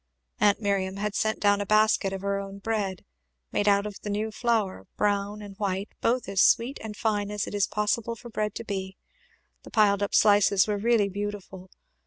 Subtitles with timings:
[0.39, 3.05] Aunt Miriam had sent down a basket of her own bread,
[3.51, 7.45] made out of the new flour, brown and white, both as sweet and fine as
[7.45, 8.97] it is possible for bread to be;
[9.61, 11.69] the piled up slices were really beautiful.